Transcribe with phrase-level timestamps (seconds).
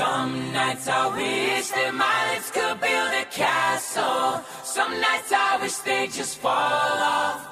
[0.00, 4.40] Some nights I wish that my lips could build a castle.
[4.64, 7.44] Some nights I wish they just fall off.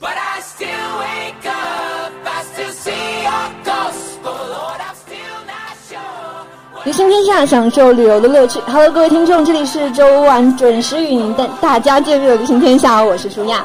[0.00, 0.66] But I still
[0.98, 4.18] wake up, I still see your ghost.
[4.24, 6.82] Oh Lord, I'm still not sure.
[6.86, 8.58] 旅行天下，享受旅游的乐趣。
[8.66, 13.64] Hello，各位听众，这里是周晚准时与您的大家见面的旅行天下，我是舒亚。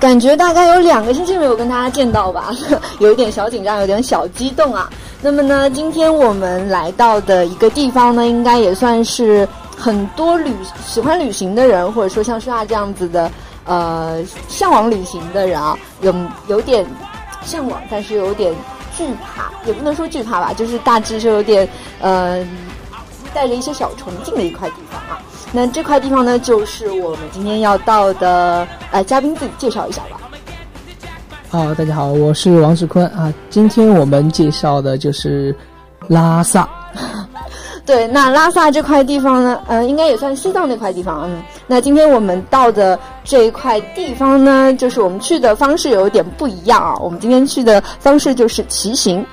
[0.00, 2.50] 感觉大概有两个星期没有跟大家见到吧，
[3.00, 4.88] 有一点小紧张，有点小激动啊。
[5.20, 10.54] 那么呢，今天我们来到的一个地方呢，应该也算是很多旅
[10.86, 13.28] 喜欢旅行的人，或者说像舒亚这样子的，
[13.64, 16.14] 呃，向往旅行的人啊，有
[16.46, 16.86] 有点
[17.44, 18.54] 向往，但是有点
[18.96, 21.68] 惧怕，也不能说惧怕吧，就是大致是有点
[22.00, 22.46] 呃，
[23.34, 25.18] 带着一些小崇敬的一块地方啊。
[25.52, 28.66] 那这块地方呢，就是我们今天要到的。
[28.90, 30.20] 呃，嘉宾自己介绍一下吧。
[31.50, 33.32] 好，大家好，我是王志坤啊。
[33.48, 35.54] 今天我们介绍的就是
[36.06, 36.68] 拉萨。
[37.86, 41.22] 对，那拉萨这块地方呢，呃，应该也算西藏那块地方。
[41.30, 46.94] 嗯，那今天我们到的这一块地方呢，就是我们去的方式有点不一样啊。
[47.00, 49.24] 我们今天去的方式就是骑行。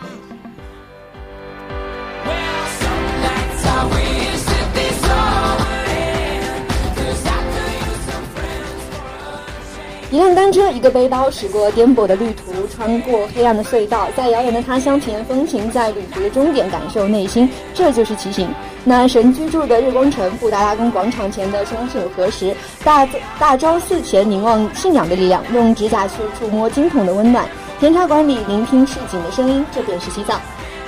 [10.15, 18.47] 一辆单车，一个背包，驶过颠簸的旅途，穿过黑暗的隧道，在遥远的他乡体验风情，在旅途的终点感受内心，这就是骑行。
[18.85, 23.05] 那神居住的日光城，布达拉宫广场前的双手合十，大
[23.37, 27.45] 大昭寺前凝望信仰的力量，用指甲去触摸经筒的温暖，
[27.81, 30.39] 甜茶馆里聆听市井的声音，这便是西藏。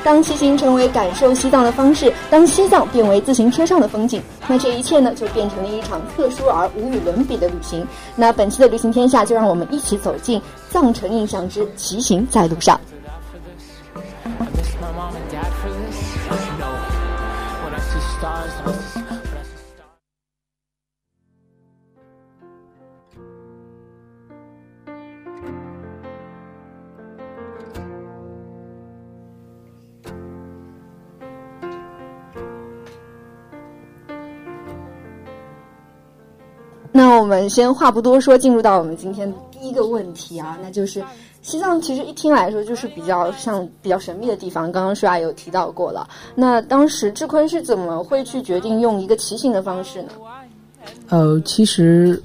[0.03, 7.85] 当骑行成为感受西藏的方式，当西藏变为自行车上的风景，那这一切呢，就变成了一场特殊而无与伦比的旅行。
[8.15, 12.79] 那本期的旅行天下，就让我们一起走进藏城印象之骑行在路上。
[37.27, 41.03] 们先话不多说，进入到我们今天第一个问题啊，那就是
[41.43, 44.71] 西藏其实一听来说就是比较像比较神秘的地方。
[44.71, 50.09] 刚刚舒雅有提到过了，那当时志坤是怎么会去决定用一个骑行的方式呢？
[51.09, 52.21] 呃，其实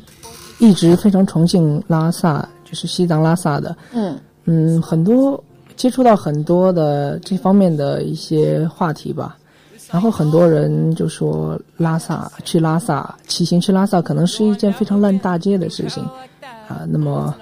[0.58, 3.76] 一直非常崇敬拉萨，就是西藏拉萨的。
[3.92, 5.42] 嗯嗯，很多
[5.76, 9.36] 接触到很多的这方面的一些话题吧。
[9.92, 16.02] 然后很多人就说拉萨去拉萨骑行去拉萨可能是一件非常烂大街的事情，
[16.66, 17.34] 啊，那么，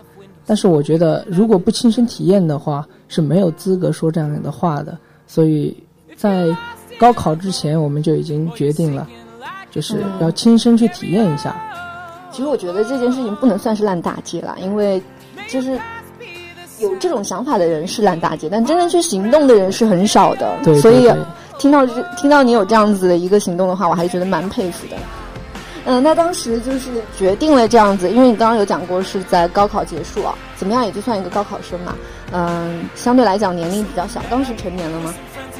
[0.44, 4.98] 但是我觉得如果不亲身体验的话是没有资格说这样的话的。
[5.28, 5.72] 所以
[6.16, 6.48] 在
[6.98, 9.06] 高考之前我们就已经决定了，
[9.70, 11.54] 就是要亲身去体验一下。
[12.32, 15.00] 其实我觉得这件事情不能算是烂大街了，因为
[15.48, 15.78] 就是
[16.80, 20.58] 有这种想法的人是烂大街，但真正去行动的人是很少的。
[20.64, 21.08] 对，所以。
[21.60, 24.96] 听到听到你有这样子的一个行动的话，我还是觉得蛮佩服的。
[25.84, 31.94] 嗯，那当时就是决定了这样子，因为你刚刚有讲过是在高考结束啊，怎么样也就算一个高考生嘛。
[32.32, 35.14] 嗯，相对来讲年龄比较小，当时成年了吗？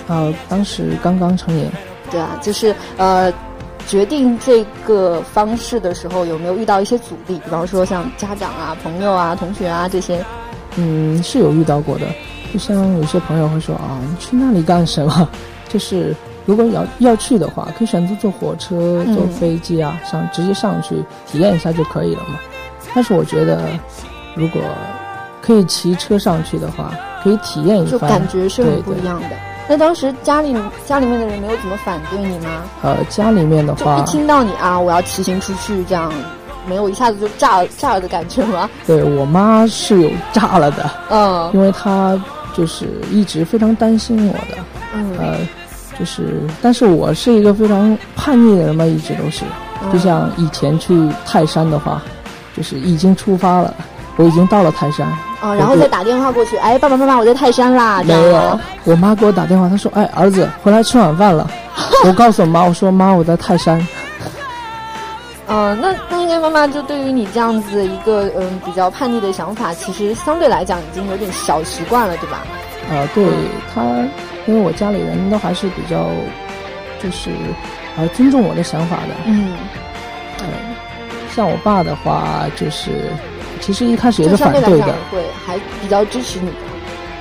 [0.08, 1.70] 呃，当时刚刚成年。
[2.10, 3.32] 对啊，就是呃，
[3.86, 7.38] 决定这个方式的时候有没有遇到一些阻力？
[7.44, 10.24] 比方说像家长啊、朋友啊、同学啊这些。
[10.76, 12.06] 嗯，是有遇到过的。
[12.52, 15.28] 就像有些朋友会说啊，你去那里干什么？
[15.72, 16.14] 就是
[16.44, 20.96] 如果要要去的话，可以选择坐火车、坐飞机啊，上直接上去
[21.26, 22.38] 体验一下就可以了嘛。
[22.94, 23.62] 但是我觉得，
[24.34, 24.60] 如果
[25.40, 29.28] 可以骑车上去的话，可以体验一下，就感觉是很不一样的。
[29.68, 30.52] 那当时家里
[30.84, 32.62] 家里面的人没有怎么反对你吗？
[32.82, 36.12] 呃，家里面的话，一听到你啊，我要骑行出去，这样
[36.66, 38.68] 没有一下子就炸炸了的感觉吗？
[38.84, 42.20] 对我妈是有炸了的，嗯，因为她
[42.52, 44.58] 就是一直非常担心我的，
[44.94, 45.36] 嗯，呃。
[45.98, 49.44] 就是，但是我是一个非常叛逆的人嘛，一直都是。
[49.92, 50.96] 就像以前去
[51.26, 52.00] 泰山的话，
[52.56, 53.74] 就是已经出发了，
[54.16, 55.06] 我已经到了泰山。
[55.42, 58.02] 哦，然后再打电话过去，哎，爸爸妈妈，我在泰山啦。
[58.02, 61.50] 没有，我妈给我打电话，她说，哎，儿子回来吃晚饭了。
[62.06, 63.86] 我告诉我妈，我说妈，我在泰山。
[65.48, 72.38] 嗯，那那应该妈妈就对于你这样子一个嗯比较叛逆的想法，其实相对来讲已经有点小习惯了，对吧？
[72.90, 73.26] 啊，对
[73.74, 73.82] 他，
[74.50, 76.08] 因为我家里人都还是比较
[77.00, 77.30] 就是
[77.96, 79.14] 呃尊重我的想法的。
[79.26, 79.52] 嗯，
[80.40, 80.46] 呃，
[81.32, 82.90] 像我爸的话，就是
[83.60, 86.50] 其实一开始也是反对的，会还比较支持你。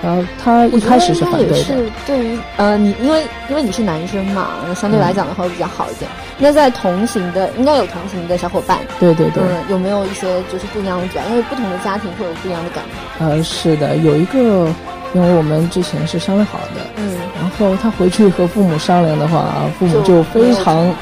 [0.02, 1.56] 然后他一开始是反对的。
[1.56, 6.10] 是对于呃你，因为因为你是男生嘛，相对来讲的话会比较好一点。
[6.40, 13.26] 那在同行的应该有同行的小伙伴，对对对，有没有一些就是不一样的感因为不同的家庭会有不一样的感觉。
[13.26, 14.74] 呃，是的，有一个，
[15.14, 19.46] 因为我们之前是商量好的，嗯，然后他回去和父母商量的话，
[19.78, 20.94] 父母就非常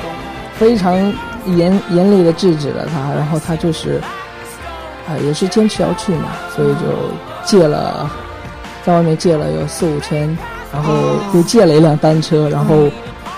[0.56, 0.95] 非常
[1.45, 4.01] 严严厉的制止了他，然后他就是
[5.07, 6.81] 啊也是坚持要去嘛，所以就
[7.44, 8.09] 借了。
[8.86, 10.25] 在外面借了有四五千，
[10.71, 10.94] 然后
[11.33, 12.89] 又借了一辆单车，然后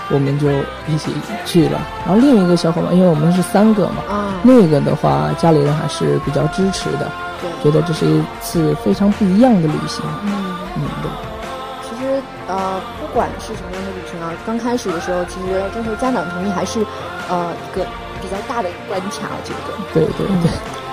[0.08, 0.48] 我们就
[0.86, 1.10] 一起
[1.44, 1.80] 去了。
[2.06, 7.10] 然后另一个小伙伴，因为我们是三个嘛，另一个的话家里人还是比较支持的，
[7.64, 10.04] 觉得这是一次非常不一样的旅行。
[12.50, 16.84] 呃，不管是什么样的旅行啊，刚开始的时候，其实征求家长同意还是
[17.28, 17.84] 呃一个
[18.20, 19.78] 比较大的关卡，我觉得。
[19.94, 20.50] 对对对。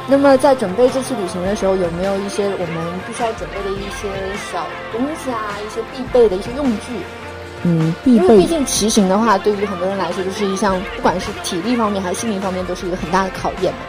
[0.10, 4.08] 那么在准备这次旅行的时候，有没有一些我们必须要准备的一些
[4.54, 6.94] 小东西啊，一些必备的一些用具？
[7.64, 13.80] 嗯，必因为毕竟骑行的话，对于很多人来说，就是一项不管是体力方面还是心灵方面，都是一个很大的考验嘛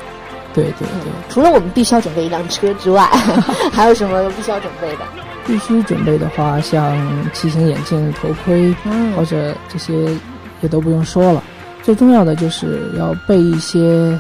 [0.54, 1.12] 对对对。
[1.28, 3.04] 除了我们必须要准备一辆车之外，
[3.70, 5.04] 还有什么必须要准备的？
[5.48, 6.96] 必须准备的话，像
[7.32, 10.16] 骑行眼镜、头盔，嗯或者这些
[10.62, 11.42] 也都不用说了。
[11.82, 14.16] 最重要的就是要备一些。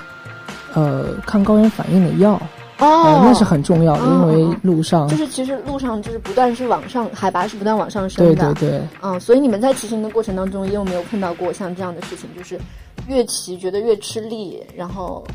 [0.74, 2.34] 呃，抗高原反应的药
[2.78, 12.28] 哦，那是很重要的，因为路上就是其实路上就是不断是往上，海拔是不断往上升的，对对对，嗯，所以你们在骑行的过程当中，也有没有碰到过像这样的事情？
[12.36, 12.60] 就是
[13.08, 15.26] 越骑觉得越吃力，然后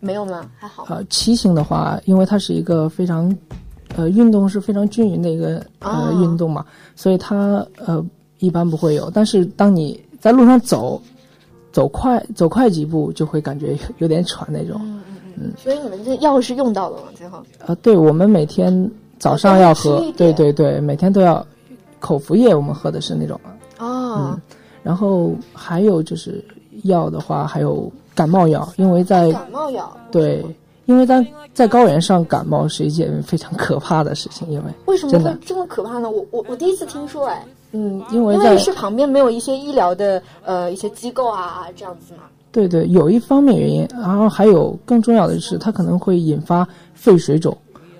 [0.00, 0.44] 没有吗？
[0.58, 0.84] 还好。
[0.90, 3.34] 呃，骑行的话，因为它是一个非常
[3.96, 6.64] 呃运动是非常均匀的一个呃运动嘛，
[6.96, 8.04] 所以它呃
[8.38, 9.10] 一般不会有。
[9.10, 11.00] 但是当你在路上走。
[11.70, 15.52] 走快走快几步就会感觉有点喘那种，嗯嗯嗯。
[15.56, 17.04] 所以你们这药是用到了吗？
[17.14, 17.40] 最后？
[17.66, 21.46] 呃，对，我们每天早上要喝，对对对，每天都要
[22.00, 23.38] 口服液，我们喝的是那种。
[23.78, 24.32] 哦。
[24.32, 24.40] 嗯，
[24.82, 26.42] 然后还有就是
[26.84, 29.94] 药的话，还有感冒药，因为在感冒药。
[30.10, 30.44] 对，
[30.88, 36.08] 因为在在高原上感冒是一件非常可怕的事情，因为为什么会这么可怕呢？
[36.10, 37.44] 我我我第一次听说，哎。
[37.72, 42.20] 嗯，因为因为是旁边没有一些医疗的呃一些机构啊这样子嘛。
[42.50, 47.54] 对对，有一方面原因，然后还有更重要的是，它可能会引发肺水肿。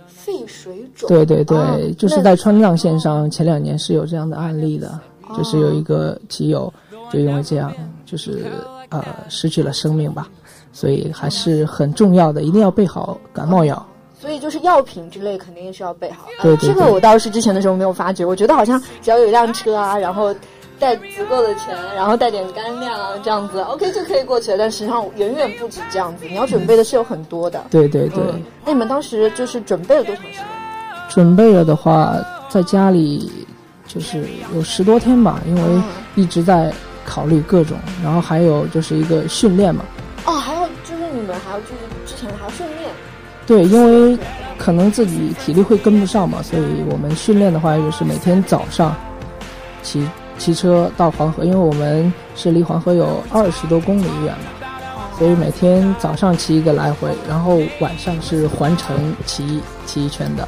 [0.07, 1.07] 肺水肿。
[1.07, 4.99] 对对对，就是在川藏线上前两年是有这样的案例的，
[5.37, 6.73] 就是有一个骑友
[7.13, 7.71] 就因为这样，
[8.07, 8.47] 就是
[8.89, 10.31] 呃失去了生命吧，
[10.79, 13.85] 所以还是很重要的，一定要备好感冒药。
[14.21, 16.29] 所以就是药品之类肯定是要备好。
[16.41, 16.69] 对对。
[16.69, 20.33] 这个我倒是之前的时候没有发觉，我觉得好像只要有一辆车啊，然后
[20.79, 24.59] 带足够的钱，然后带点干粮啊，这样子 OK 就可以过去了。
[24.59, 27.61] 但实际上远远不止这样子，你要准备的是有很多的。
[27.73, 28.23] 对对对。
[28.65, 30.45] 那你们当时就是准备了多长时间？
[31.09, 32.15] 准备了的话，
[32.49, 33.29] 在家里
[33.89, 35.83] 就是有十多天吧，因为
[36.15, 36.73] 一直在
[37.05, 39.83] 考虑各种，然后还有就是一个训练嘛。
[41.29, 42.91] 们还要就是之前还要训练。
[43.47, 44.19] 对，因为
[44.59, 48.95] 可能自己体力会跟不上嘛，所以我们训练的话就是每天早上
[49.83, 50.07] 骑
[50.37, 54.69] 骑车到黄河，因为我们是离黄河有二十多公里远嘛，
[55.19, 60.47] 所以每天早上骑一个来回，然后晚上是环城骑骑一圈的。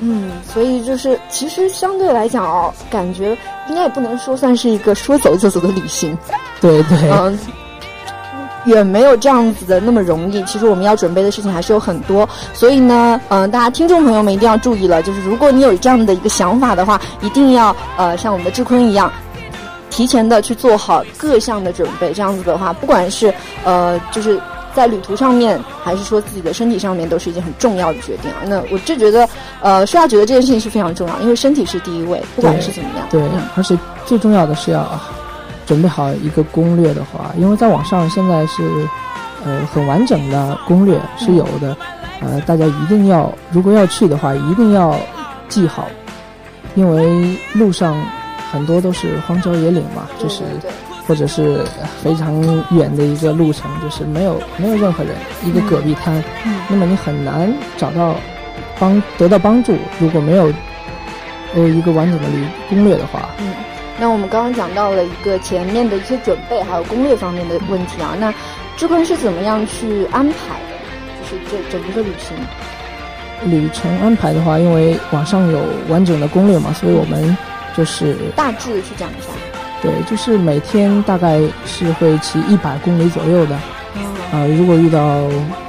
[0.00, 3.36] 嗯，所以就是其实相对来讲哦，感觉
[3.68, 6.16] 应该也不能说算是一个说走就走的旅行。
[6.60, 6.98] 对对。
[7.12, 7.38] 嗯。
[8.66, 10.42] 远没有这样子的那么容易。
[10.44, 19.10] 其实我们要准备的事情还是有很多，所以呢，嗯，大家听众朋友们一定要注意了，就是如果你有这样的一个想法的话，一定要呃像我们的志坤一样，
[19.90, 22.12] 提前的去做好各项的准备。
[22.12, 23.32] 这样子的话，不管是
[23.64, 24.40] 呃就是
[24.74, 28.44] 在旅途上面，还是说自己的身体上面，都是一件很重要的决定啊。
[28.46, 29.28] 那我就觉得，
[29.60, 33.06] 呃，说下觉得这件事情是非常重要，因为身体是第一位，不管是怎么样。
[33.10, 33.20] 对，
[33.56, 33.76] 而且
[34.06, 34.86] 最重要的是要。
[35.70, 38.60] 准备好一个攻略的话，因为在网上现在是，
[39.44, 41.76] 呃，很完整的攻略是有的，
[42.20, 44.96] 呃，大家一定要如果要去的话，一定要
[45.48, 45.86] 记好，
[46.74, 47.94] 因为路上
[48.50, 50.42] 很多都是荒郊野岭嘛，就是
[51.06, 51.64] 或者是
[52.02, 52.34] 非常
[52.72, 56.20] 远的一个路程，就是没有没有任何人，一个戈壁滩，
[56.68, 58.16] 那么你很难找到
[58.80, 59.76] 帮得到帮助。
[60.00, 60.52] 如果没有
[61.54, 63.54] 呃一个完整的旅攻略的话，嗯，
[64.00, 68.16] 那我们刚刚讲到了一个前面的一些准备，还有攻略方面的问题啊。
[68.18, 68.32] 那
[68.74, 70.34] 志坤是怎么样去安排
[70.70, 71.30] 的？
[71.30, 72.34] 就是这整个旅行
[73.44, 77.36] 旅程安排的话，因为网上有完整的攻略嘛，所以我们
[77.76, 79.28] 就是大致的去讲一下。
[79.82, 83.54] 对，就是每天大概是会骑一百公里左右的。
[84.32, 85.28] 啊，如果遇到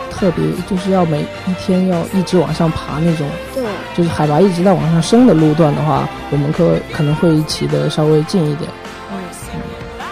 [0.09, 3.60] 特别就是要每一天要一直往上爬那种，对，
[3.95, 8.69] 就是海拔一直在往上升的路段的话，我们可可能会骑的稍微近一点。
[9.11, 9.19] 嗯，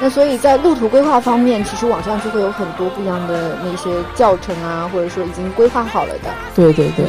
[0.01, 6.29] 那所以在路途规划方面，其实网上就会有很多不一样的那些教程啊，或者说已经规划好了的。
[6.55, 7.05] 对对对。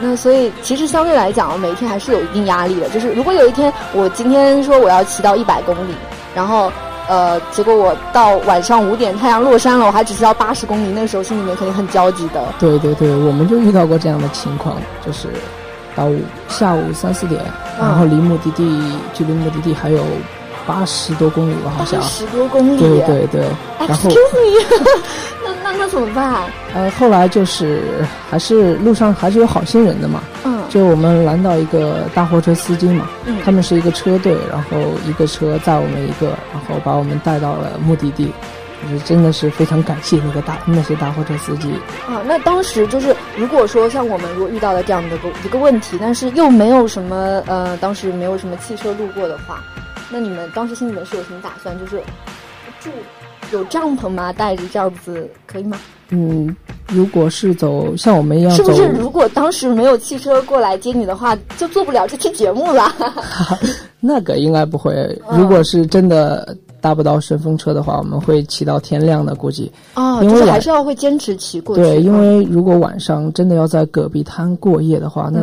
[0.00, 2.88] 那所以其实相对来讲，每天还是有一定压力的。
[2.90, 5.94] 就是如果有一天我今天说我要骑到一百公里。
[6.34, 6.70] 然后，
[7.08, 12.44] 呃，结果我到晚上五点太阳落山了，我还只需要八十公里，那个时候心里面肯定很焦急的。
[12.60, 15.26] 对对对，我们就遇到过这样的情况，就是
[15.94, 16.08] 到
[16.48, 17.40] 下午三四点，
[17.78, 18.64] 然后离目的地
[19.14, 20.04] 距离目的地还有
[20.66, 22.00] 八十多公里吧，好像。
[22.02, 22.80] 十多公里。
[22.80, 23.42] 对对对。
[23.86, 24.10] 然后。
[25.44, 26.42] 那那那怎么办？
[26.74, 27.82] 呃，后来就是
[28.30, 30.22] 还是路上还是有好心人的嘛。
[30.44, 30.58] 嗯。
[30.68, 33.08] 就我们拦到一个大货车司机嘛，
[33.42, 34.76] 他们是一个车队，然后
[35.06, 38.30] 一个车载我们一个，然后把我们带到了目的地，
[38.82, 41.72] 就是真的是非常感谢那个大那些大货车司机。
[42.06, 49.62] 啊，那当时就是如果说像我们如果遇到了这样的个一个问题，但是又没有什么呃，当时没有什么汽车路过的话，
[50.10, 51.78] 那你们当时心里面是有什么打算？
[51.78, 52.02] 就是
[52.80, 52.90] 住
[53.50, 54.32] 有帐篷吗？
[54.32, 55.78] 带着这样子可以吗？
[56.10, 56.54] 嗯。
[56.90, 62.90] 如果是走像我们一样，是不是如果当时没有汽车过来接你的话，就做不了这期节目了？
[64.00, 65.20] 那个应该不会。
[65.30, 69.70] 如果是真的搭不到顺风车的话，我们会骑到天亮的，估计。
[69.96, 71.82] 哦，就是还是要会坚持骑过去。
[71.82, 75.40] 对，因为如果晚上真的要在戈壁滩过夜的话，那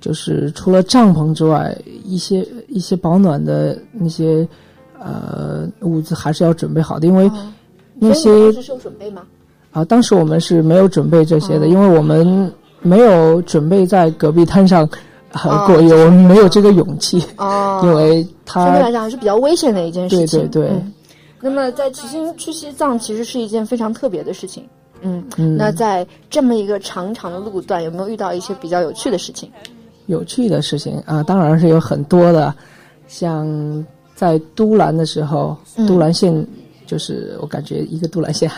[0.00, 4.46] 就是除了帐篷之外，一些一些保暖的那些
[5.00, 7.28] 呃物资还是要准备好的，因为
[7.94, 9.22] 那些是有准备吗？
[9.72, 12.52] 啊，当时我们是没有准备这些的，因为我们
[12.82, 14.88] 没有准备在戈壁滩上
[15.66, 17.24] 过夜，我们没有这个勇气。
[17.38, 20.40] 哦， 因为它相对来讲还是比较危险的一件事情。
[20.50, 20.82] 对对对。
[21.40, 24.64] 那么在骑行去西藏，其实是一件非常特别的事情。
[25.00, 25.56] 嗯嗯。
[25.56, 29.50] 那在这么一个长长的路段，有没有遇到一些比较有趣的事情？
[30.06, 32.54] 有趣的事情啊，当然是有很多的。
[33.08, 33.46] 像
[34.14, 35.56] 在都兰的时候，
[35.88, 36.46] 都兰县
[36.86, 38.50] 就是我感觉一个都兰县。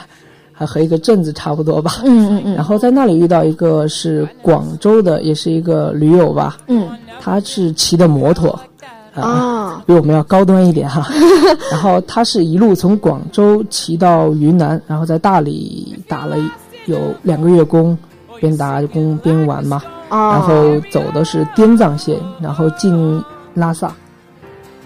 [0.54, 1.96] 还和一个镇子差不多吧。
[2.04, 2.54] 嗯嗯嗯。
[2.54, 6.56] 然后在那里遇到一个是广州的，也是一个驴友吧。
[6.68, 6.88] 嗯。
[7.20, 8.58] 他是骑的摩托，
[9.14, 11.08] 啊，比我们要高端一点哈。
[11.72, 16.36] 然后他是一路从广州骑到云南，然后在大理打了
[16.84, 17.96] 有两个月工，
[18.40, 19.82] 边打工边玩嘛。
[20.10, 20.32] 啊。
[20.32, 23.22] 然后走的是滇藏线，然后进
[23.54, 23.94] 拉萨，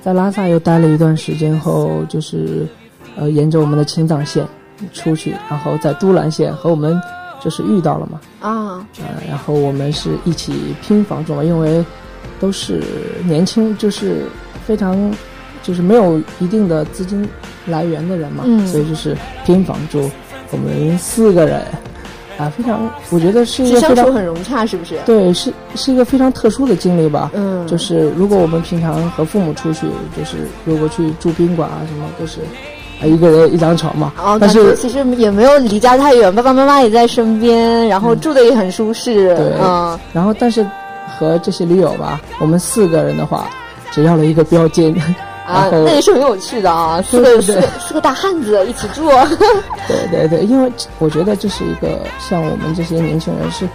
[0.00, 2.68] 在拉萨又待了一段时间后，就是
[3.16, 4.46] 呃沿着我们的青藏线。
[4.92, 7.00] 出去，然后在都兰县和我们
[7.40, 11.84] 就是遇到了嘛啊，呃，然后我们是一起拼房住嘛，因为
[12.40, 12.82] 都是
[13.24, 14.24] 年轻，就是
[14.66, 15.12] 非常
[15.62, 17.28] 就是没有一定的资金
[17.66, 20.10] 来源的人嘛，所以就是拼房住，
[20.50, 21.62] 我们四个人
[22.38, 24.98] 啊，非常我觉得是一个相处很融洽，是不是？
[25.04, 27.30] 对，是是一个非常特殊的经历吧。
[27.34, 32.40] 嗯，就是如果我们平常和父母出去，就是如果去住宾馆啊什么都是。
[33.00, 39.34] 啊，一个人一张床嘛，但是其实也没有离家太远，爸爸妈妈也在身边，然后住的也很舒适。
[39.36, 40.66] 对，嗯，然后但是
[41.16, 43.48] 和这些驴友吧，我们四个人的话，
[43.92, 44.94] 只要了一个标间。
[45.46, 49.08] 啊，那也是很有趣的啊，四个四四个大汉子一起住。
[49.88, 53.66] 对对对，因为我觉得这是一个像我们这些年轻人是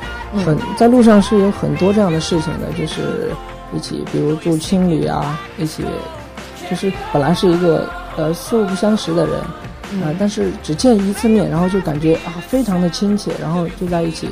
[0.45, 3.31] 很在路上是有很多这样的事情的，就是
[3.73, 5.83] 一起比如住青旅啊，一起
[6.69, 7.89] 就是本来是一个。
[8.17, 9.39] 呃，素不相识的人，
[10.03, 14.29] 啊，但是只见一次面，然后就感觉啊，非常的亲切，然后就在一起，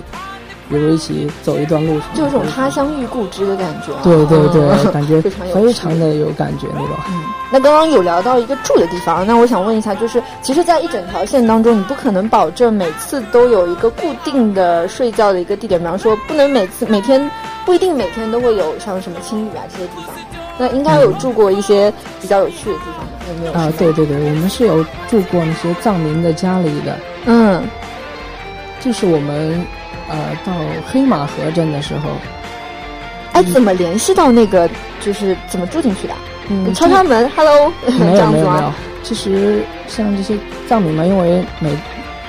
[0.69, 3.91] 比如一起走一段路，就有种他乡遇故知的感觉。
[4.03, 5.19] 对对对，感觉
[5.53, 6.89] 非常的有感觉那种。
[7.09, 17.29] 嗯，那刚刚有聊到一个住的地方，那我想问一下，就是其实，在一整条线当中，你不可能保证每次都有一个固定的睡觉的一个地点，比方说，不能每次每天
[17.65, 20.15] 不一定每天都会有像什么青旅啊这些地方，
[20.57, 23.00] 那应该有住过一些比较有趣的地方。
[23.53, 26.97] 啊，对对对，我们是有住过那些藏民的家里的。
[27.25, 27.63] 嗯，
[28.79, 29.65] 就是我们
[30.09, 30.53] 呃到
[30.91, 32.09] 黑马河镇的时候，
[33.33, 34.69] 哎，怎么联系到那个？
[34.99, 36.13] 就是怎么住进去的？
[36.49, 41.71] 嗯，敲敲门，Hello，没有 没有没有，其实像这些藏民嘛，因为每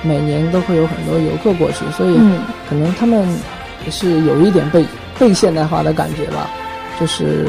[0.01, 2.19] 每年都会有很多游客过去，所以
[2.67, 3.27] 可能他们
[3.91, 4.83] 是有一点被
[5.19, 6.49] 被现代化的感觉吧。
[6.99, 7.47] 就是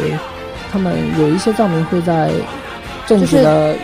[0.72, 2.30] 他们有一些藏民会在
[3.06, 3.74] 镇子的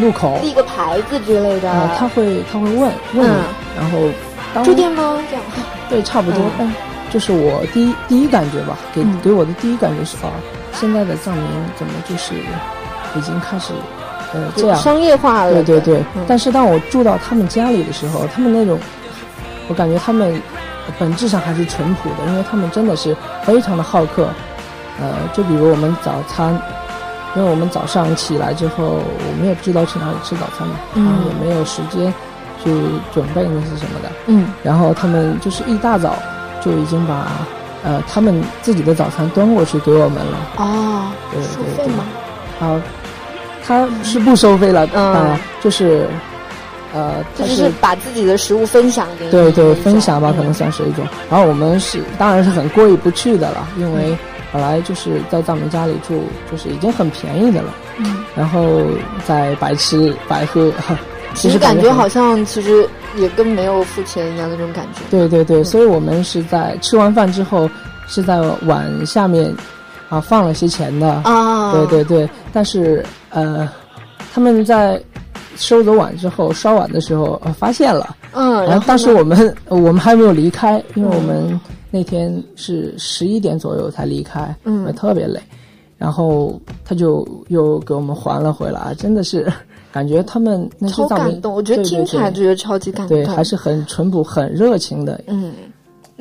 [0.00, 3.28] 路口立个牌子之类的，他会他会问问，
[3.76, 3.98] 然后
[4.54, 5.18] 当住店吗？
[5.28, 5.44] 这样
[5.88, 6.40] 对，差不多。
[6.58, 6.72] 但
[7.10, 10.32] 就是我第一第一感觉吧，给给我的第一感觉是啊，
[10.72, 11.44] 现在的藏民
[11.76, 12.34] 怎么就是
[13.16, 13.72] 已经开始。
[14.32, 15.52] 呃，这样商业化了。
[15.54, 18.78] 对对对，但是当我住到他们家里的时候，他们那种，
[19.66, 20.40] 我感觉他们
[21.00, 24.28] 本质上还是淳朴的，因为他们真的是非常的好客。
[25.00, 26.56] 呃，就比如我们早餐，
[27.36, 32.12] 因为我们早上起来之后，我们也不知道去哪里吃早餐嘛，然后也没有时间
[32.62, 32.70] 去
[33.12, 34.10] 准备那些什么的。
[34.26, 34.46] 嗯。
[34.62, 36.16] 然后他们就是一大早
[36.64, 37.30] 就已经把
[37.84, 40.38] 呃他们自己的早餐端过去给我们了。
[40.56, 41.10] 哦。
[41.32, 41.40] 对
[41.76, 42.66] 对对？
[42.66, 42.80] 啊。
[43.62, 46.08] 他是不收费了，嗯，就是，
[46.92, 51.06] 呃，他是把自己的食物分享给对对分享吧，可能算是一种。
[51.30, 54.16] 然后我们是当然是很过意不去的了，因为
[54.52, 58.82] 本来就是在藏民家里住，就是已经很便宜的了，嗯，然后
[59.26, 60.72] 在白吃白喝，
[61.34, 65.00] 其实感觉好像其实也跟没有付钱一样的那种感觉。
[65.10, 67.68] 对对对，所以我们是在吃完饭之后
[68.06, 69.54] 是在碗下面。
[70.08, 73.70] 啊，放了些钱的啊，对对对，但是呃，
[74.34, 75.00] 他们在
[75.60, 85.40] 收走碗之后，刷碗的时候呃发现了，嗯，然后当时我们 我们还没有离开，因为我们那天是十一点左右才离开，嗯，特别累，
[85.98, 89.52] 然后他就又给我们还了回来，真的是
[89.92, 95.52] 感觉他们那些藏民，我觉得听起来就觉得超级感动，对，还是很淳朴、很热情的，嗯。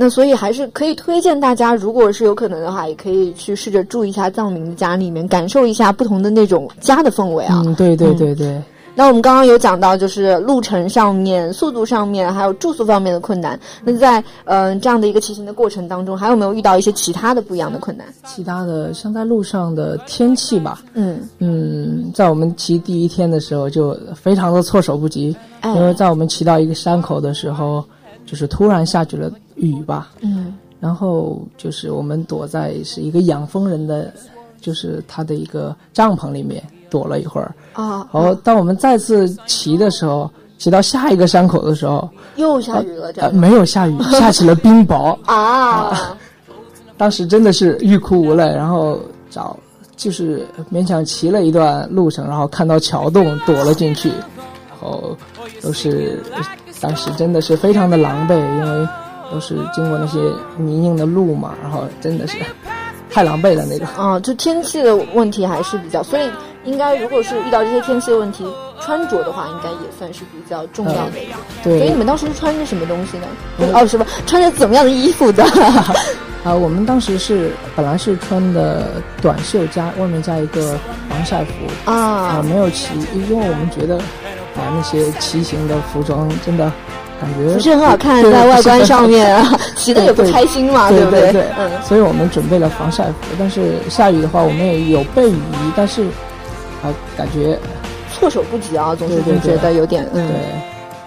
[0.01, 7.61] 那所以还是可以推荐大家，如果是有可能的话，也可以去试着住一下藏民的家里面，感受一下不同的那种家的氛围啊。
[7.65, 8.61] 嗯，对对对对。
[8.99, 13.57] 那我们刚刚有讲到，就是路程上面、速度上面，还有住宿方面的困难。
[13.81, 18.05] 那在嗯这样的一个骑行的过程当中，还有没有遇到一些其他的不一样的困难？
[18.25, 20.83] 其他的，像在路上的天气吧。
[20.95, 25.33] 嗯嗯，在我们骑第一天的时候就非常的措手不及，
[25.63, 27.81] 因为在我们骑到一个山口的时候，
[28.25, 29.31] 就是突然下起了。
[29.55, 34.13] 雨吧，嗯，然后就是我们躲在是一个养蜂人的，
[34.59, 38.07] 就是他的一个帐篷里面躲了一会儿啊。
[38.11, 46.17] 然后当我们再次骑的时候，骑到下一个山口的时候，又下雨了，这没有下雨， 下起了冰雹啊。
[46.97, 48.99] 当时真的是欲哭无泪，然后
[49.29, 49.57] 找
[49.95, 55.15] 就是勉强骑了一段路程，然后看到桥洞躲了进去，然后
[55.61, 56.21] 都是
[56.81, 58.87] 当时真的是非常的狼狈，因为。
[59.31, 60.17] 都是经过那些
[60.57, 62.35] 泥泞的路嘛，然后真的是
[63.11, 63.85] 太狼狈了那个。
[63.85, 66.27] 啊，就天气的问题还是比较，所以
[66.69, 68.45] 应该如果是遇到这些天气的问题，
[68.79, 71.33] 穿着的话应该也算是比较重要的一个。
[71.63, 71.79] 对。
[71.79, 73.73] 所以你们当时是穿着什么东西呢？
[73.73, 74.05] 哦，是吧？
[74.27, 75.43] 穿着怎么样的衣服的？
[76.45, 80.77] 啊，我们当时是本来是穿的短袖加外面加一个
[81.09, 81.51] 防晒服
[81.83, 86.71] 啊，啊，没有骑，因为我们觉得啊那些骑行的服装真的。
[87.21, 91.43] 感觉不是很好看，在外观上面啊，骑的也不开心嘛，对不对？
[91.57, 96.07] 嗯，所以我们准备了防晒服，但是下雨的话，我们也有备雨衣，但是
[96.83, 97.57] 啊，感觉
[98.11, 100.27] 措手不及啊，总是觉得有点嗯。
[100.27, 100.35] 对，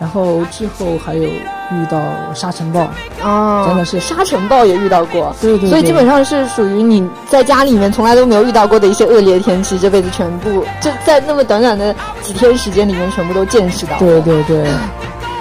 [0.00, 2.00] 然后之后还有遇到
[2.34, 2.88] 沙尘暴
[3.22, 13.96] 啊，真的是沙尘暴也遇到过，对对，所以基本上是属于你在家里面从来都没有遇到过的一些恶劣天气，这辈子全部就在那么短短的几天时间里面全部都见识到。
[13.98, 14.66] 对对对。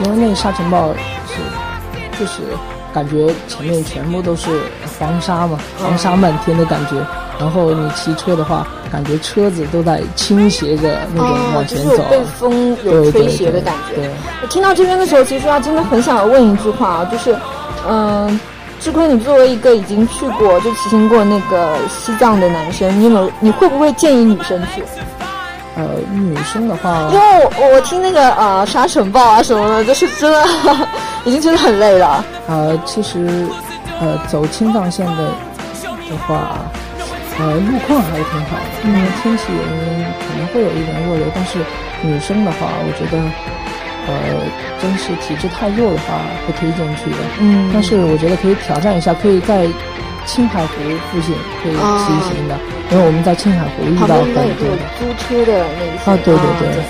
[0.04, 0.92] 因为那沙尘暴
[1.28, 2.42] 是，就是
[2.94, 4.50] 感觉前面全部都是
[5.00, 6.96] 黄沙嘛，黄沙漫天的感觉。
[7.40, 13.96] 然后你骑车的话，感觉车子都在倾斜着那种往前走，被风有吹斜的感觉。
[13.96, 14.12] 对，
[14.44, 17.36] 我听到这边的时候，其实啊，真的很想问一句话啊，就是，
[17.90, 18.40] 嗯，
[18.80, 24.84] 志坤，你作为一个已经去过就骑行过那个西藏的男生，你有你会不会建议女生去？
[25.76, 30.44] 呃，女生的话，因为我我听那个呃沙尘暴啊什么的，就是真的
[31.24, 32.24] 已经真的很累了。
[32.48, 33.48] 呃，其实
[34.02, 35.24] 呃走青藏线的
[36.10, 36.60] 的话，
[37.40, 41.60] 呃路况还是挺好的，因为天气原因可能会有一点恶劣，但是
[42.02, 43.18] 女生的话，我觉得
[44.08, 44.14] 呃
[44.82, 47.18] 真是体质太弱的话不推荐去的。
[47.40, 49.68] 嗯，但是我觉得可以挑战一下，可以在。
[50.26, 50.74] 青海湖
[51.12, 51.80] 附近可以骑
[52.30, 52.58] 行的，
[52.92, 56.84] 因为我们在青海湖遇到很多租车的那些啊，对对对，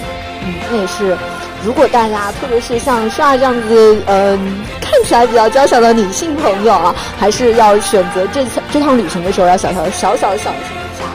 [0.44, 1.17] 嗯，那也是。
[1.63, 11.06] 如果大家特别是像莎这样子，嗯，看起来比较娇小的女性朋友啊，还是要选择这次这趟旅行的时候要小小小小小心一下。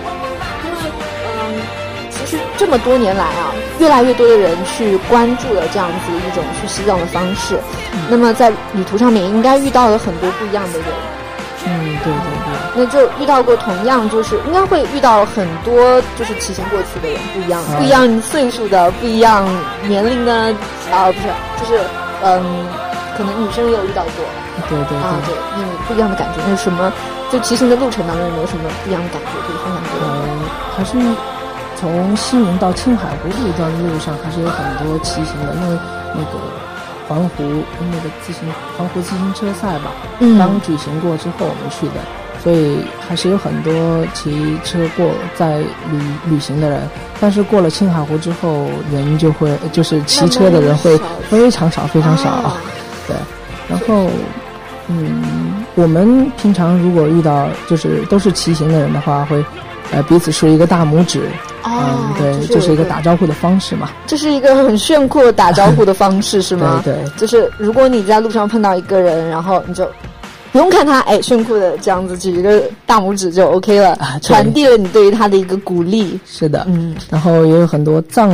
[0.64, 0.78] 因为，
[1.26, 1.62] 嗯，
[2.10, 3.52] 其实这么多年来啊。
[3.78, 7.58] 越来越多的人去关注了这样子一种去西藏的方式。
[8.08, 10.88] 那么在旅途上面应该遇到了很多不一样的人。
[11.66, 12.54] 嗯，对对对。
[12.76, 19.46] 那就遇到过同样就是应该会遇到很多就是骑行过去的人不一样，不一样岁数的，不一样
[19.86, 20.32] 年龄的
[20.92, 21.82] 啊，不是，就是
[22.22, 22.66] 嗯，
[23.16, 24.24] 可能女生也有遇到过。
[24.68, 26.92] 对对啊，对，那种不一样的感觉，那什么？
[27.30, 30.06] 就骑行的路程当中有没有什么不一样的感觉可以分享给我？
[30.06, 30.96] 们，还是
[31.74, 35.76] 从西宁到青海湖这一段路上，还是有很多骑行的，因为
[36.14, 36.38] 那个
[37.08, 38.42] 环湖那个自行
[38.76, 39.92] 环湖自行车赛吧，
[40.38, 41.94] 刚举行过之后我们去的，
[42.42, 46.80] 所以还是有很多骑车过在旅旅行的人。
[47.20, 50.98] 但是过了青海湖之后，人就会就是骑车的人会
[51.30, 52.56] 非常少，非常少。
[53.06, 53.16] 对，
[53.68, 54.10] 然后。
[54.88, 59.44] 嗯，我们平常如果遇到就是都是骑行的人的话，会
[59.90, 61.28] 呃彼此竖一个大拇指。
[61.66, 63.90] 哦，对，这是一个打招呼的方式嘛。
[64.06, 66.80] 这是一个很炫酷的打招呼的方式，是吗？
[66.84, 69.86] 对，就是如果你在路上碰到一个人，然后你就。
[70.52, 76.18] 不用看他，哎，炫酷的这样子举一个大拇指就 OK 了，传递了你对于他的一个鼓励。
[76.24, 78.32] 是的，嗯，然后也有很多藏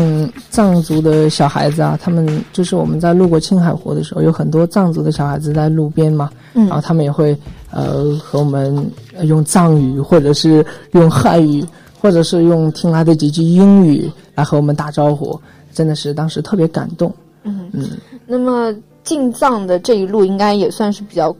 [0.49, 7.37] 藏族的小孩子啊，他们就是我们在路过青海湖的时候，有很多藏族的小孩子在路边嘛，嗯，然后他们也会
[7.73, 8.89] 呃和我们
[9.23, 11.65] 用藏语，或者是用汉语，
[12.03, 15.41] 或者是用听来的几句英语来和我们打招呼，
[15.73, 17.11] 真的是当时特别感动。
[17.45, 17.91] 嗯嗯，
[18.27, 21.35] 那么进藏的这一路应该也算是比较。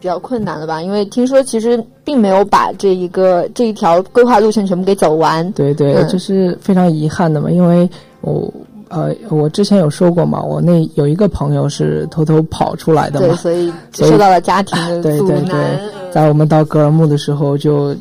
[0.00, 0.80] 比较困难了吧？
[0.80, 5.50] 因为听说其实并没有把这一个这一条规划路线全部给走完。
[5.54, 7.50] 对对，这是非常遗憾的嘛。
[7.50, 7.90] 因为
[8.20, 8.48] 我
[8.90, 15.80] 呃，我之前有说过嘛，我那有一个朋友是偷偷跑出来的嘛，所以受到了家庭的阻拦。
[16.12, 17.92] 在我们到格尔木的时候，就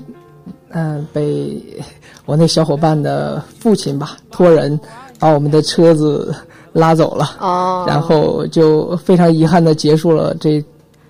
[0.70, 1.62] 嗯被
[2.26, 4.80] 我那小伙伴的父亲吧托人
[5.20, 6.34] 把我们的车子
[6.74, 7.38] 拉走了。
[7.40, 10.64] 哦，然后就非常遗憾的结束了这。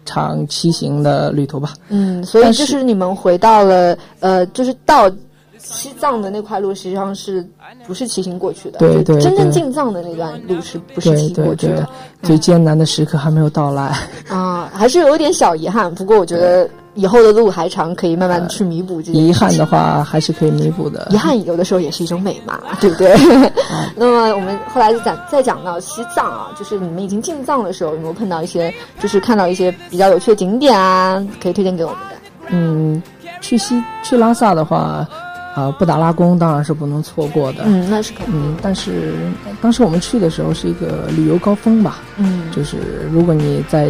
[0.10, 1.74] 场骑行的旅途吧。
[1.89, 5.12] 嗯，所以就是你们回到了呃，就是到
[5.58, 7.46] 西藏的那块路，实际上是
[7.86, 8.80] 不是骑行过去的？
[8.80, 11.86] 对对，真正进藏的那段路是不是骑过去的？
[12.24, 13.93] 最艰难的时刻还没有到来
[14.30, 15.93] 啊，还是有一点小遗憾。
[15.93, 16.70] 不过我觉得。
[16.98, 21.08] 以后的路还长，可以慢慢的去弥补这些遗憾的话，还是可以弥补的。
[21.12, 23.16] 遗憾有的时候也是一种美嘛， 对不对？
[23.96, 32.16] 那么我们后来就讲再讲到西藏啊，就是你们已经进藏的时候，有没有碰到一些，就是看到一些比较有趣的景点啊，可以推荐给我们的？
[32.50, 33.02] 嗯，
[33.42, 35.08] 去西去拉萨的话，
[35.56, 37.64] 啊，布达拉宫当然是不能错过的。
[37.66, 38.58] 嗯，那是肯定。
[38.62, 39.14] 但是
[39.62, 42.00] 当时我们去的时候是一个旅游高峰吧？
[42.18, 43.90] 嗯，就是如果你在。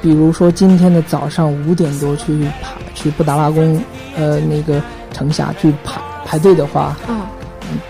[0.00, 3.80] 比如说今天的早上五点多去爬去布达拉宫，
[4.16, 7.20] 呃，那个城下去排排队的话，嗯，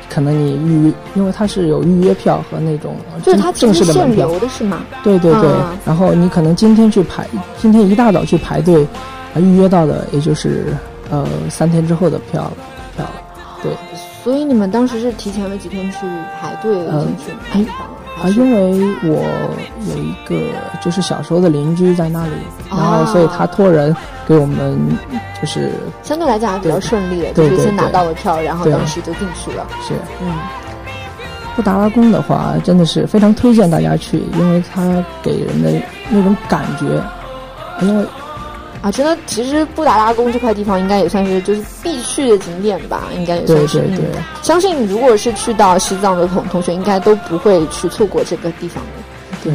[0.09, 4.79] 可能你预约因为它是有预约票和那种就是它正式的门票的是吗？
[5.03, 5.51] 对对对，
[5.85, 7.27] 然后你可能今天去排，
[7.59, 8.87] 今天一大早去排队，
[9.37, 10.75] 预约到的也就是
[11.11, 12.51] 呃三天之后的票
[12.97, 13.13] 票了，
[13.63, 13.73] 对。
[14.23, 15.99] 所以你们当时是提前了几天去
[16.41, 17.73] 排队进去买票？
[18.23, 19.23] 啊，因为我
[19.89, 20.37] 有一个
[20.81, 22.33] 就是小时候的邻居在那里，
[22.71, 23.95] 然后所以他托人
[24.27, 24.79] 给我们，
[25.41, 29.67] 就是相对来讲还比较顺利，就是先拿到了票，然后当时就进去了。
[29.87, 30.33] 是，嗯，
[31.55, 34.83] 布达拉宫的话，真的是非常推荐大家去，因为它
[35.23, 35.71] 给人的
[36.09, 36.87] 那种感觉，
[37.83, 38.07] 因为。
[38.87, 43.81] 啊，真的，其实布达拉宫这块地方应该也算是就是必去的景点吧，应该也算是。
[43.81, 44.23] 对对对。
[44.43, 49.43] 相信如果是去到西藏的同同学，应该都不会去错过这个地方的。
[49.43, 49.53] 对。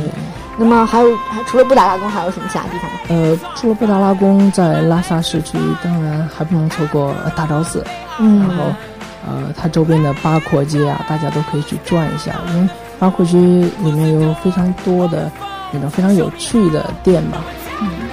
[0.58, 1.10] 那么还有，
[1.48, 2.98] 除了布达拉宫，还有什么其他地方吗？
[3.08, 7.82] 呃，除了布达拉宫，在拉萨市区，当然还不能错过大昭寺。
[8.20, 8.40] 嗯。
[8.40, 8.66] 然后，
[9.26, 15.32] 呃，它周边的八廓街啊，大家都可以去转一下，因为八廓街里面有非常多的
[15.72, 17.42] 那种非常有趣的店吧。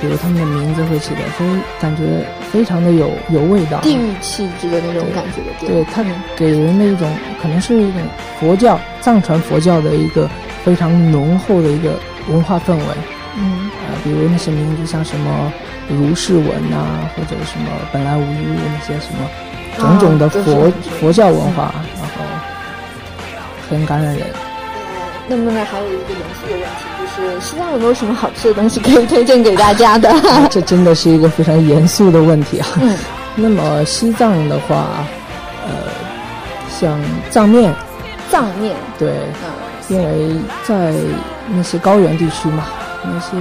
[0.00, 1.44] 比如他们的名字会起的非
[1.80, 2.02] 感觉
[2.52, 6.04] 非常的有有味道，地域气质的那种感觉的对，它
[6.37, 7.11] 给人的一种
[7.42, 8.00] 可能是一种
[8.38, 10.28] 佛教藏传佛教的一个
[10.64, 12.84] 非常浓厚的一个文化氛围。
[13.37, 15.52] 嗯，啊，比如那些名字像什么
[15.88, 19.28] 如是文呐，或者什么本来无一物那些什么
[19.78, 22.24] 种种的佛佛教文化，然后
[23.68, 24.26] 很感染人。
[25.28, 26.66] 那么呢，还有一个严肃的问题。
[26.98, 30.12] 就是西藏有没有什么好吃的东西可以推荐给大家的？
[30.50, 32.68] 这真的是一个非常严肃的问题啊。
[32.80, 32.96] 嗯，
[33.34, 34.86] 那么西藏的话，
[35.64, 35.70] 呃，
[36.80, 37.74] 像藏面，
[38.30, 39.12] 藏面，对，
[39.88, 40.92] 因为在
[41.48, 42.64] 那些高原地区嘛，
[43.04, 43.36] 那些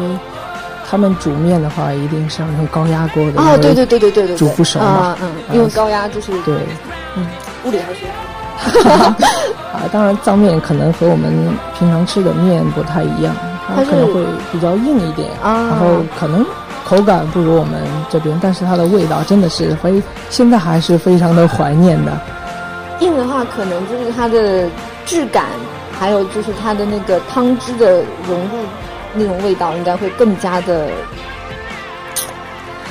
[0.89, 3.41] 他们煮面的话，一定是要用高压锅的。
[3.41, 5.15] 哦，对对对对对对，煮不熟嘛。
[5.21, 6.55] 嗯，因为高压就是对，
[7.15, 7.27] 嗯，
[7.63, 7.99] 物理还是。
[9.77, 11.31] 啊，当然藏面可能和我们
[11.77, 13.35] 平常吃的面不太一样，
[13.75, 15.85] 它可能会比较硬一点，啊然后
[16.19, 16.45] 可能
[16.83, 22.11] 口感不如我们这边，但是它的味道真的是非现在还是非常的怀念的。
[22.99, 24.67] 硬的话，可能就是它的
[25.05, 25.45] 质感，
[25.99, 28.65] 还有就是它的那个汤汁的融入，
[29.13, 30.87] 那种味道应该会更加的。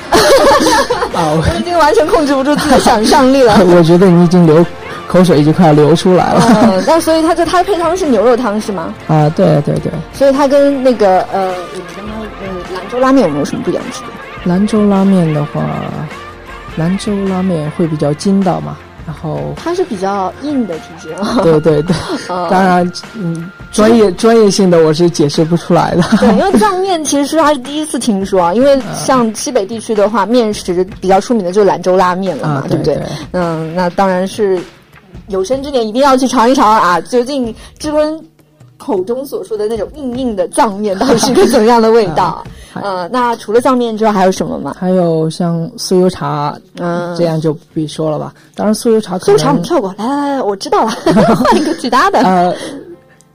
[1.13, 1.33] 啊！
[1.35, 3.57] 我已经完全控制不住自己的想象力了。
[3.75, 4.65] 我觉得你已经流
[5.07, 6.41] 口水，已经快要流出来了。
[6.63, 8.93] 嗯，那所以它这它的配汤是牛肉汤是吗？
[9.07, 9.91] 啊，对对对。
[10.13, 14.51] 所以它跟那个呃，我们刚刚呃兰州拉面有没有什么不一样的区别？
[14.51, 15.61] 兰州拉面的话，
[16.75, 18.77] 兰州拉面会比较筋道嘛。
[19.05, 21.95] 然后它是比较硬的体质， 对对对，
[22.49, 26.03] 当然，嗯，专业专业性的我是解释不出来的。
[26.19, 33.01] 对，因为藏面其实还是第一次听说啊， 因为像西北地区的话，面食比较出名的就是兰州拉面了嘛，对不对？
[33.31, 34.59] 嗯，那当然是
[35.27, 36.99] 有生之年一定要去尝一尝啊！
[37.01, 38.19] 究竟志坤
[38.77, 42.43] 口中所说的那种硬硬的藏面，到底是个怎么样的味道？
[42.79, 44.75] 呃，那除了藏面之外还有什么吗？
[44.79, 48.33] 还有像酥油茶，嗯，这样就不必说了吧。
[48.53, 49.93] 当然，酥油茶，酥油茶我们跳过。
[49.97, 50.91] 来来来，我知道了，
[51.35, 52.19] 换一个其他的。
[52.19, 52.55] 呃，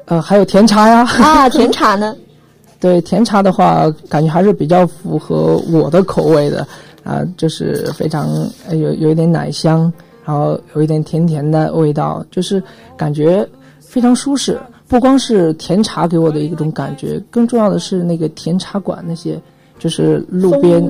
[0.05, 1.05] 呃，还有甜茶呀。
[1.21, 2.15] 啊，甜茶呢？
[2.79, 6.65] 对，甜茶的话，感觉还是比较符合我的口味的
[7.03, 8.29] 啊，就是非常
[8.71, 9.93] 有有一点奶香，
[10.25, 12.63] 然后有一点甜甜的味道，就是
[12.97, 13.49] 感觉
[13.81, 14.59] 非常舒适。
[14.89, 19.41] 不光是甜茶给我的一种感觉，更重要的是那个甜茶馆那些，
[19.79, 20.85] 就是路边，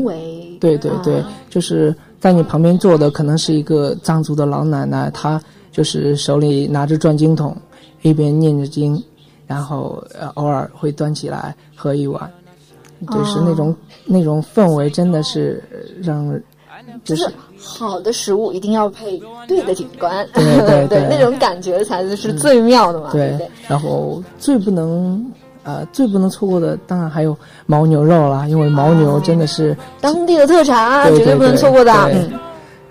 [0.58, 5.40] 对对对，就是在你旁边坐的可能是一个藏族的老奶奶，她
[5.70, 7.56] 就是手里拿着转经筒，
[8.02, 9.00] 一边念着经，
[9.46, 12.28] 然后呃偶尔会端起来喝一碗，
[13.08, 15.62] 就是那种那种氛围真的是
[16.02, 16.38] 让。
[17.04, 17.26] 就是
[17.58, 23.10] 好的食物一定要配对的景观，对对 对，那种感觉才是是最妙的嘛。
[23.12, 25.24] 对，然后最不能
[25.64, 31.92] 呃最不能错过的，当然还有牦牛肉啦，因为牦牛真的是当地的特产啊，绝对不能错过的。
[32.12, 32.32] 嗯。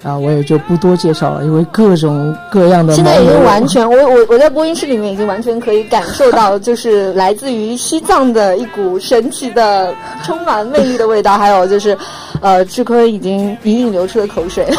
[0.04, 2.96] 啊，我也就不多介绍了，因为各种各样的。
[2.96, 11.96] 现在已经完全，我我我在播音室里面已经完全可以感受到，就是来自于西藏的一股神奇的、充满魅力的味道，还有就是，
[12.42, 14.68] 呃，志坤已经隐隐流出了口水。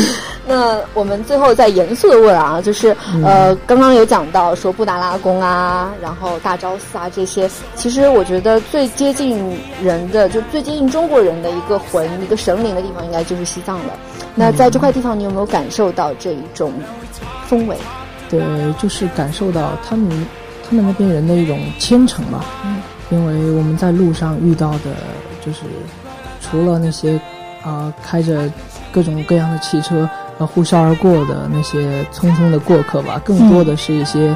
[0.48, 13.92] 那我们最后再严肃的问啊，就是呃，刚刚有讲到说布达拉宫啊，然后大昭寺啊这些，其实我觉得最接近人的，就最接近中国人的一个魂、一个神灵的地方，应该就是西藏了。
[14.34, 16.72] 那在这块地方，你有没有感受到这一种
[17.48, 17.76] 氛围？
[18.28, 18.40] 对，
[18.80, 20.08] 就是感受到他们
[20.68, 22.44] 他们那边人的一种虔诚吧。
[22.64, 24.90] 嗯，因为我们在路上遇到的，
[25.44, 25.60] 就是
[26.50, 27.20] 除了那些
[27.62, 28.50] 啊开着
[28.92, 30.08] 各种各样的汽车。
[30.54, 34.34] 呼啸而过的那些匆匆的过客吧，更多的是一些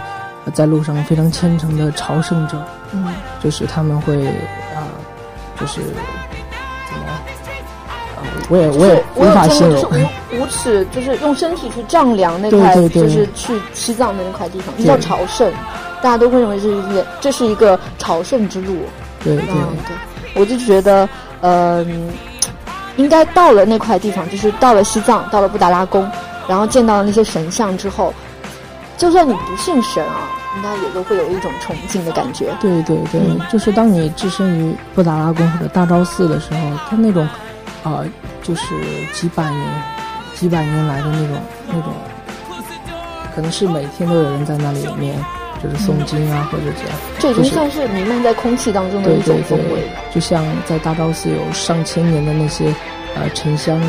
[0.52, 2.62] 在路上非常虔诚的朝圣者。
[2.92, 3.06] 嗯，
[3.42, 4.26] 就是他们会
[4.74, 4.84] 啊，
[5.58, 7.06] 就是怎么？
[8.50, 9.82] 我也我也无法形容。
[10.38, 15.50] 无耻，就是用身体去丈量那块，就是去西藏的那块地方，叫朝圣。
[16.02, 18.76] 大家都会认为这是一个这是一个朝圣之路。
[19.24, 19.96] 对对对，
[20.34, 21.08] 我就觉得，
[21.44, 22.10] 嗯。
[22.96, 26.08] 应该到了那块地方，就是到了西藏，到了布达拉宫，
[26.46, 28.14] 然后见到了那些神像之后，
[28.96, 32.56] 就算你不信神啊，应该也都会有一种崇敬的感觉。
[32.60, 37.28] 对对对，就是当你置身于布达拉宫或者大昭寺的时候，它那种
[37.82, 38.04] 啊，
[38.44, 38.64] 就是
[39.12, 39.82] 几百年、
[40.36, 41.92] 几百年来的那种那种，
[43.34, 45.16] 可能是每天都有人在那里面。
[45.64, 49.80] 就是诵经啊，或者这样，这已经算是弥漫在空气当中的一种氛围。
[50.14, 52.66] 就像在大昭寺有上千年的那些
[53.14, 53.80] 呃沉香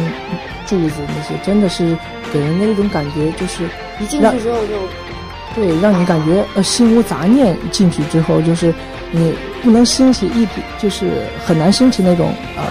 [0.65, 1.97] 柱子，那些真的是
[2.31, 3.65] 给人的一种感觉，就是
[3.99, 4.73] 一进去之后就
[5.53, 7.57] 对，让你感觉呃心无杂念。
[7.71, 8.73] 进去之后就是
[9.11, 12.63] 你不能兴起一点，就是很难兴起那种呃，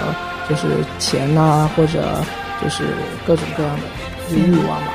[0.49, 2.25] 就是钱呐，或者
[2.63, 2.85] 就是
[3.27, 4.95] 各种各样的欲望吧。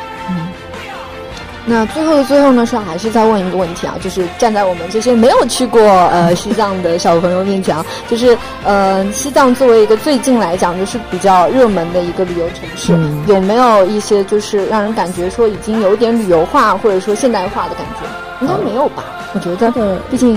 [1.70, 1.72] 嗯。
[1.72, 12.94] 那最后的最后呢，是还是再问一个问题啊，就是站在我们这些没有去过呃 西藏的小朋友面前啊，就是呃西藏作为一个最近来讲就是比较热门的一个旅游城市，
[13.32, 18.46] 有没有一些就是让人感觉说已经有点旅游化或者说现代化的感觉？
[18.46, 19.04] 应该没有吧？
[19.34, 20.36] 我觉得它的，毕竟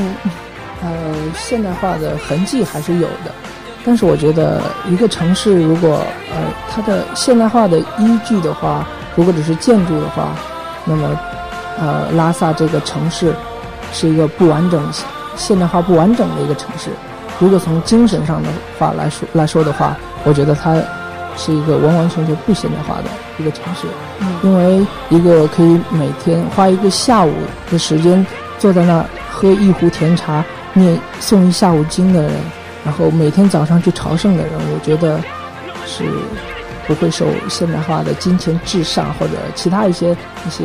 [0.83, 0.89] 呃
[1.37, 3.33] 现代化的痕迹还是有的，
[3.87, 6.37] 但是我觉得一个城市如果呃
[6.71, 10.29] 它的现代化的依据的话，如果只是建筑的话。
[10.85, 11.19] 那么，
[11.81, 13.35] 呃，拉萨这个城市
[13.93, 14.83] 是一个不完整、
[15.37, 16.91] 现代化不完整的一个城市。
[17.39, 20.75] 如果从精神上的话来说来说的话，我觉得它
[21.37, 23.05] 是一个完完全全不现代化的
[23.39, 23.87] 一个城市，
[24.43, 27.33] 因为一个可以每天花一个下午
[27.71, 28.25] 的时间
[28.59, 32.33] 坐在那喝一壶甜茶、念诵一下午经的人，
[32.85, 35.19] 然后每天早上去朝圣的人，我觉得
[35.87, 36.05] 是
[36.87, 40.17] 不会受现代化的金钱至上或者其他一些
[40.47, 40.65] 一些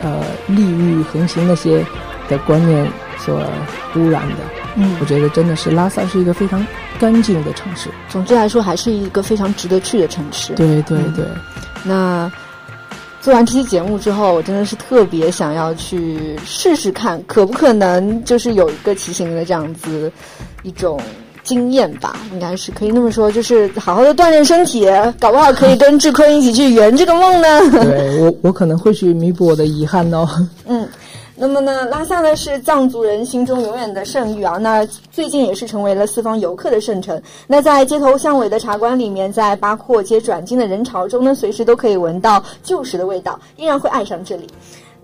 [0.00, 1.84] 呃利欲横行那些
[2.28, 3.40] 的观念所
[3.96, 4.36] 污染的。
[4.76, 6.66] 嗯，我觉得真的是拉萨是一个非常
[6.98, 7.90] 干净的城市。
[8.08, 10.54] 总之来说，还是一个非常值得去的城市。
[10.54, 11.26] 对对对。
[11.84, 12.30] 那
[13.20, 20.10] 做完这期节目之后，我真的是特别想要去试试看，可不可能就是有一个骑行的这样子
[20.62, 20.98] 一种
[21.42, 22.16] 经验吧？
[22.32, 24.86] 应该是可以那么说，就是好好的锻炼身体，
[25.18, 27.70] 搞不好可以跟志坤一起去圆这个梦呢。
[27.70, 30.28] 对我， 我可能会去弥补我的遗憾哦。
[30.66, 30.88] 嗯。
[31.34, 34.58] 那么呢，拉萨呢是藏族人心中永远的圣域啊。
[34.58, 37.20] 那最近也是成为了四方游客的圣城。
[37.48, 44.46] 那在街头巷尾的茶馆里面，在八廓街转经的人潮中呢，随时都可以闻到旧时的味道，依然会爱上这里。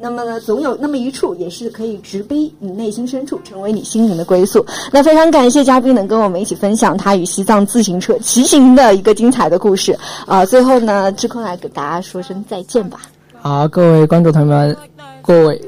[0.00, 4.64] 那么呢，总有那么一处也是可以直逼你内心深处，成为你心灵的归宿。
[4.92, 10.44] 那非常感谢嘉宾能跟我们一起分享他与西藏自行车骑行的一个精彩的故事啊。
[10.46, 13.00] 最后呢，志坤来给大家说声再见吧。
[13.40, 14.76] 好，各位观众朋友们。
[15.20, 15.61] 各位，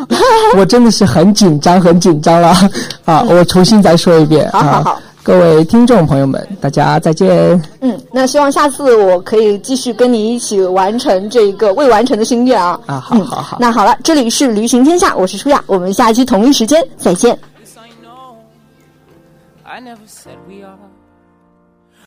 [0.58, 2.52] 我真的是很紧张，很紧张了
[3.06, 3.24] 啊！
[3.30, 4.46] 我重新再说一遍。
[4.50, 7.60] 好好好，各位听众朋友们，大家再见。
[7.80, 12.80] 嗯，那希望下次我可以继续跟你一起完成这个未完成的心愿啊！
[12.86, 13.56] 啊，好好好。
[13.58, 17.36] 那好了，这里是旅行天下，我是舒雅，我们下期同一时间再见。
[19.64, 20.78] I never said we are.